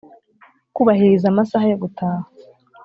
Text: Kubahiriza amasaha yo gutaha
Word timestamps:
Kubahiriza 0.75 1.25
amasaha 1.29 1.65
yo 1.71 1.77
gutaha 1.83 2.25